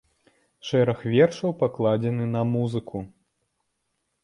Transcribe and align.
Шэраг 0.69 1.03
вершаў 1.15 1.51
пакладзены 1.61 2.25
на 2.35 2.41
музыку. 2.55 2.97